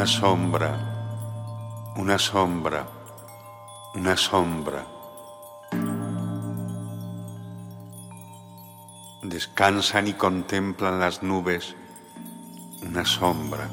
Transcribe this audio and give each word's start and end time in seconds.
una 0.00 0.06
sombra, 0.06 1.92
una 1.96 2.16
sombra, 2.16 2.88
una 3.94 4.16
sombra. 4.16 4.86
Descansan 9.22 10.06
y 10.06 10.14
contemplan 10.14 11.00
las 11.00 11.22
nubes 11.22 11.76
una 12.80 13.04
sombra. 13.04 13.68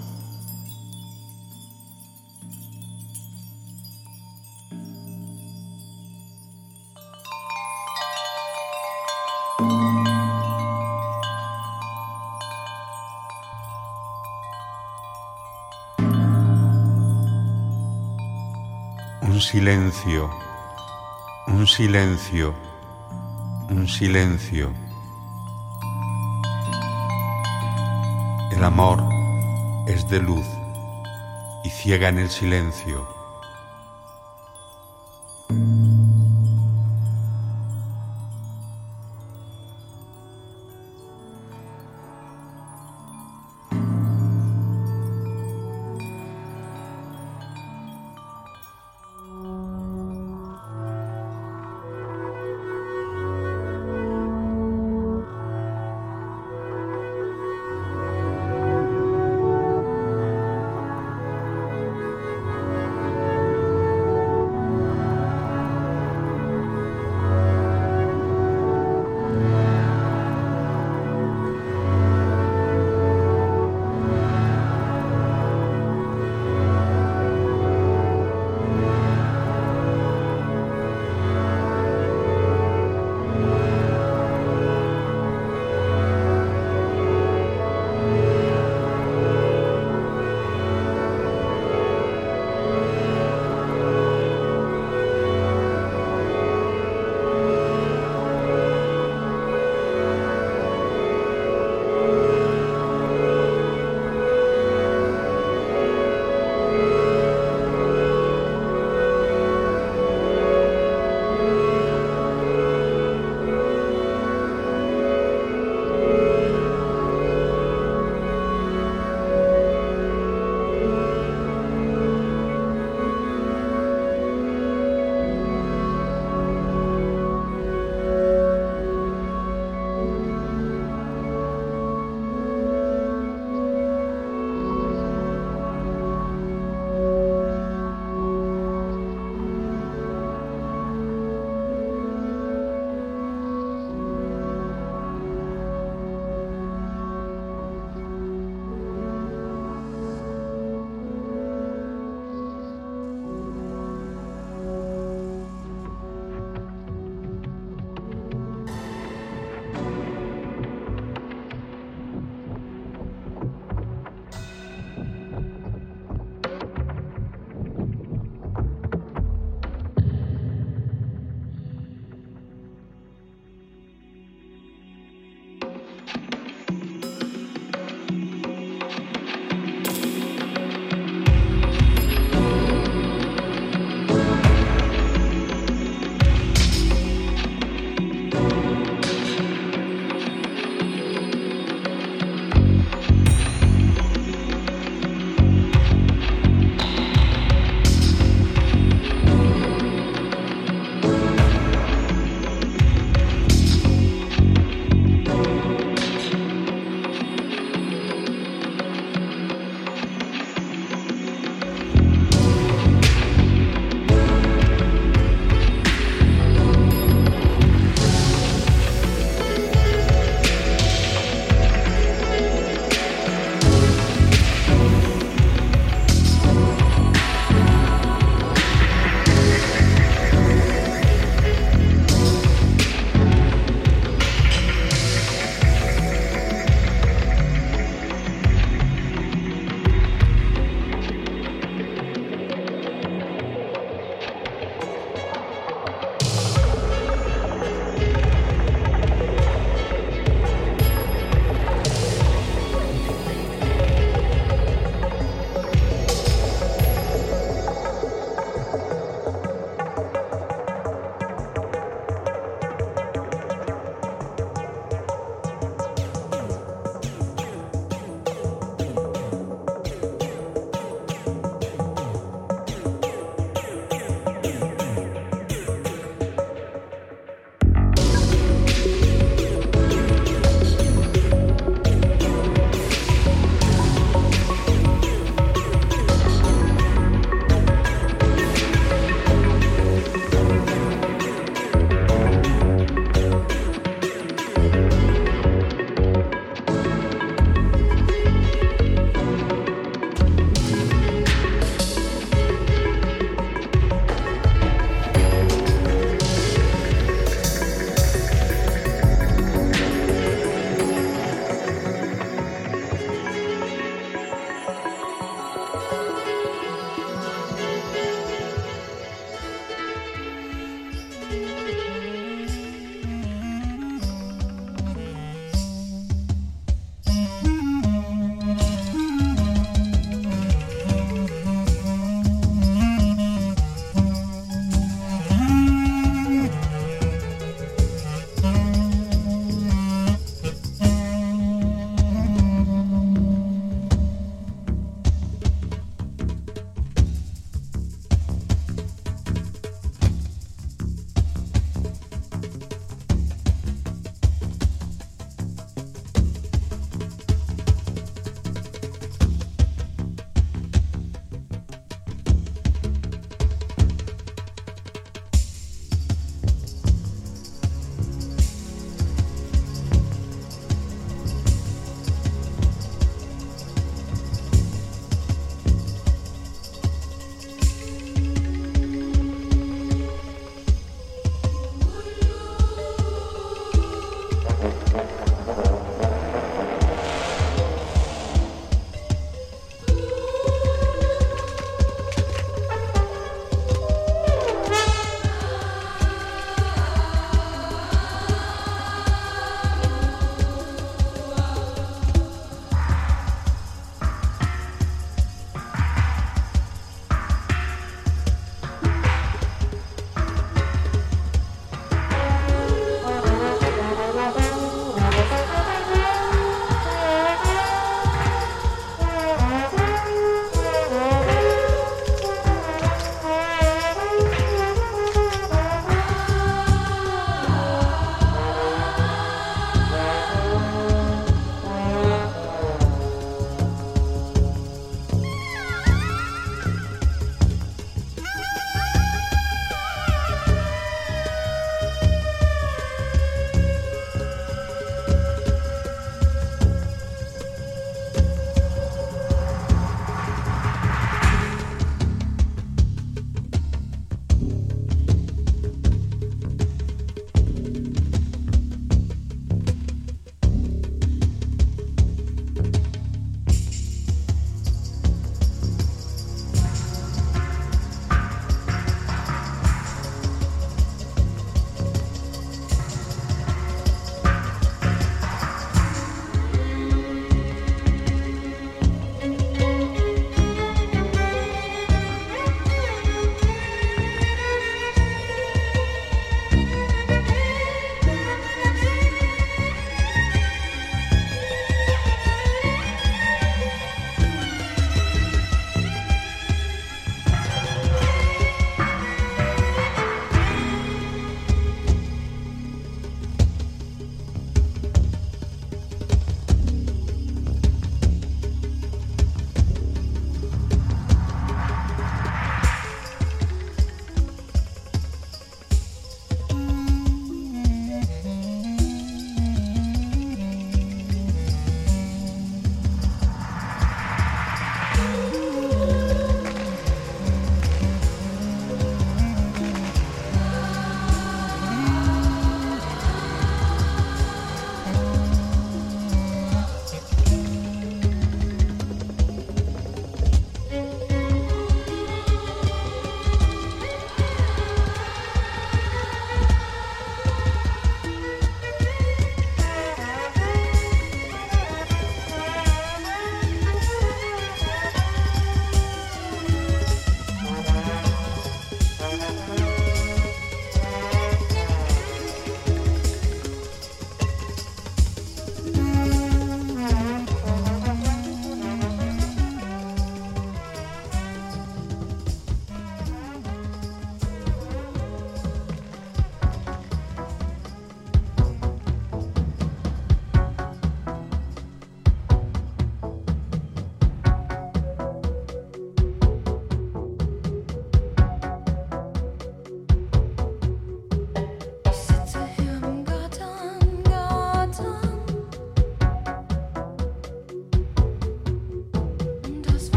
Silencio, 19.68 20.30
un 21.48 21.68
silencio, 21.68 22.56
un 23.70 23.86
silencio. 23.86 24.72
El 28.56 28.64
amor 28.64 29.04
es 29.86 30.08
de 30.08 30.22
luz 30.22 30.46
y 31.66 31.70
ciega 31.70 32.08
en 32.08 32.20
el 32.20 32.30
silencio. 32.30 33.17